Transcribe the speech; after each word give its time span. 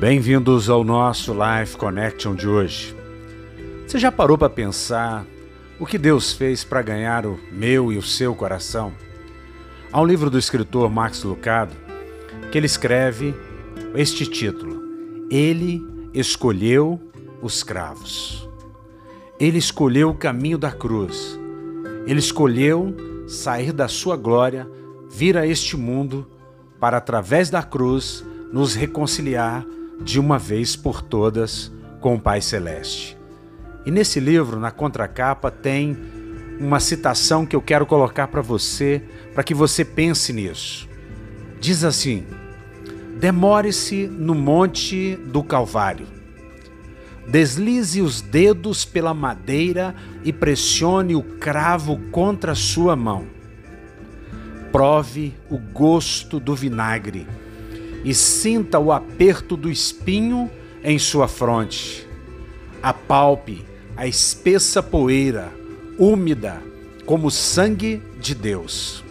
Bem-vindos 0.00 0.70
ao 0.70 0.82
nosso 0.82 1.34
Life 1.34 1.76
Connection 1.76 2.34
de 2.34 2.48
hoje. 2.48 2.96
Você 3.86 3.98
já 3.98 4.10
parou 4.10 4.38
para 4.38 4.48
pensar 4.48 5.26
o 5.78 5.84
que 5.84 5.98
Deus 5.98 6.32
fez 6.32 6.64
para 6.64 6.80
ganhar 6.80 7.26
o 7.26 7.38
meu 7.52 7.92
e 7.92 7.98
o 7.98 8.02
seu 8.02 8.34
coração? 8.34 8.94
Há 9.92 10.00
um 10.00 10.06
livro 10.06 10.30
do 10.30 10.38
escritor 10.38 10.88
Max 10.88 11.22
Lucado 11.22 11.76
que 12.50 12.56
ele 12.56 12.64
escreve 12.64 13.34
este 13.94 14.24
título: 14.24 14.80
Ele 15.30 15.86
escolheu 16.14 16.98
os 17.42 17.62
cravos. 17.62 18.48
Ele 19.38 19.58
escolheu 19.58 20.08
o 20.08 20.16
caminho 20.16 20.56
da 20.56 20.72
cruz. 20.72 21.38
Ele 22.06 22.20
escolheu 22.20 22.96
sair 23.28 23.70
da 23.70 23.86
sua 23.86 24.16
glória, 24.16 24.66
vir 25.10 25.36
a 25.36 25.46
este 25.46 25.76
mundo 25.76 26.26
para 26.80 26.96
através 26.96 27.50
da 27.50 27.62
cruz 27.62 28.24
nos 28.50 28.74
reconciliar 28.74 29.62
de 30.02 30.18
uma 30.18 30.38
vez 30.38 30.74
por 30.74 31.02
todas 31.02 31.70
com 32.00 32.14
o 32.14 32.20
Pai 32.20 32.40
Celeste. 32.40 33.16
E 33.84 33.90
nesse 33.90 34.20
livro, 34.20 34.58
na 34.58 34.70
contracapa, 34.70 35.50
tem 35.50 35.96
uma 36.58 36.80
citação 36.80 37.46
que 37.46 37.56
eu 37.56 37.62
quero 37.62 37.86
colocar 37.86 38.28
para 38.28 38.42
você, 38.42 39.02
para 39.34 39.42
que 39.42 39.54
você 39.54 39.84
pense 39.84 40.32
nisso. 40.32 40.88
Diz 41.60 41.84
assim: 41.84 42.26
Demore-se 43.18 44.06
no 44.06 44.34
monte 44.34 45.16
do 45.16 45.42
Calvário. 45.42 46.06
Deslize 47.28 48.00
os 48.00 48.20
dedos 48.20 48.84
pela 48.84 49.14
madeira 49.14 49.94
e 50.24 50.32
pressione 50.32 51.14
o 51.14 51.22
cravo 51.22 51.98
contra 52.10 52.54
sua 52.54 52.96
mão. 52.96 53.26
Prove 54.72 55.34
o 55.48 55.58
gosto 55.58 56.40
do 56.40 56.54
vinagre 56.54 57.26
e 58.04 58.14
sinta 58.14 58.78
o 58.78 58.92
aperto 58.92 59.56
do 59.56 59.70
espinho 59.70 60.50
em 60.82 60.98
sua 60.98 61.28
fronte. 61.28 62.06
Apalpe 62.82 63.64
a 63.96 64.06
espessa 64.06 64.82
poeira, 64.82 65.52
úmida 65.98 66.62
como 67.04 67.30
sangue 67.30 68.02
de 68.18 68.34
Deus. 68.34 69.04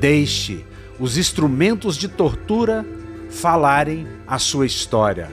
Deixe 0.00 0.64
os 0.98 1.16
instrumentos 1.16 1.96
de 1.96 2.08
tortura 2.08 2.84
falarem 3.30 4.06
a 4.26 4.38
sua 4.38 4.66
história. 4.66 5.30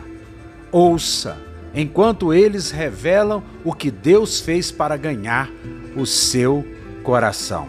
Ouça 0.72 1.38
enquanto 1.74 2.34
eles 2.34 2.70
revelam 2.70 3.44
o 3.64 3.74
que 3.74 3.90
Deus 3.90 4.40
fez 4.40 4.72
para 4.72 4.96
ganhar 4.96 5.50
o 5.96 6.06
seu 6.06 6.66
coração. 7.02 7.68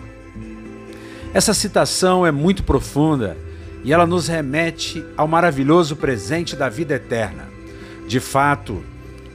Essa 1.32 1.54
citação 1.54 2.26
é 2.26 2.30
muito 2.30 2.62
profunda 2.62 3.36
e 3.84 3.92
ela 3.92 4.06
nos 4.06 4.26
remete 4.26 5.04
ao 5.16 5.28
maravilhoso 5.28 5.94
presente 5.94 6.56
da 6.56 6.70
vida 6.70 6.94
eterna. 6.94 7.48
De 8.08 8.18
fato, 8.18 8.82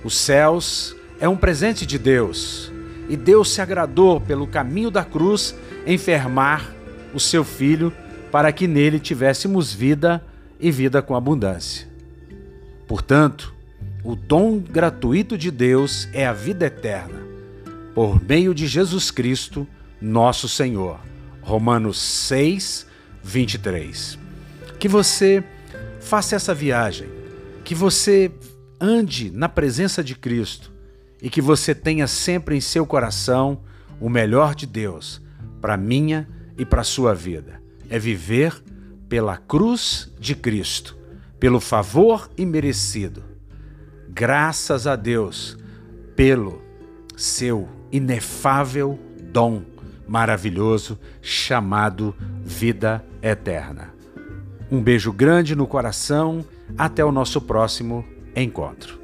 os 0.03 0.15
céus 0.17 0.95
é 1.19 1.29
um 1.29 1.37
presente 1.37 1.85
de 1.85 1.99
Deus 1.99 2.71
e 3.07 3.15
Deus 3.15 3.51
se 3.51 3.61
agradou 3.61 4.19
pelo 4.19 4.47
caminho 4.47 4.89
da 4.89 5.05
cruz 5.05 5.55
enfermar 5.85 6.73
o 7.13 7.19
seu 7.19 7.43
filho 7.43 7.93
para 8.31 8.51
que 8.51 8.67
nele 8.67 8.99
tivéssemos 8.99 9.71
vida 9.71 10.23
e 10.59 10.71
vida 10.71 11.01
com 11.01 11.15
abundância. 11.15 11.87
Portanto, 12.87 13.53
o 14.03 14.15
dom 14.15 14.57
gratuito 14.59 15.37
de 15.37 15.51
Deus 15.51 16.07
é 16.11 16.25
a 16.25 16.33
vida 16.33 16.65
eterna, 16.65 17.21
por 17.93 18.21
meio 18.21 18.53
de 18.53 18.67
Jesus 18.67 19.11
Cristo, 19.11 19.67
nosso 20.01 20.47
Senhor. 20.47 20.99
Romanos 21.41 21.99
6, 21.99 22.85
23 23.23 24.28
que 24.79 24.87
você 24.87 25.43
faça 25.99 26.35
essa 26.35 26.53
viagem, 26.53 27.09
que 27.65 27.75
você 27.75 28.31
ande 28.79 29.29
na 29.29 29.49
presença 29.49 30.01
de 30.01 30.15
Cristo 30.15 30.71
e 31.21 31.29
que 31.29 31.41
você 31.41 31.75
tenha 31.75 32.07
sempre 32.07 32.55
em 32.55 32.61
seu 32.61 32.85
coração 32.85 33.59
o 33.99 34.09
melhor 34.09 34.55
de 34.55 34.65
Deus 34.65 35.21
para 35.59 35.75
minha 35.75 36.27
e 36.57 36.65
para 36.65 36.83
sua 36.83 37.13
vida. 37.13 37.61
É 37.89 37.99
viver 37.99 38.53
pela 39.09 39.35
cruz 39.35 40.09
de 40.17 40.33
Cristo, 40.33 40.97
pelo 41.39 41.59
favor 41.59 42.29
imerecido. 42.37 43.21
Graças 44.07 44.87
a 44.87 44.95
Deus 44.95 45.57
pelo 46.15 46.61
seu 47.17 47.67
inefável 47.91 48.97
dom 49.23 49.61
maravilhoso 50.07 50.97
chamado 51.21 52.15
vida 52.43 53.05
eterna. 53.21 53.98
Um 54.71 54.81
beijo 54.81 55.11
grande 55.11 55.55
no 55.55 55.65
coração. 55.65 56.45
Até 56.77 57.03
o 57.03 57.11
nosso 57.11 57.41
próximo 57.41 58.05
encontro. 58.35 58.98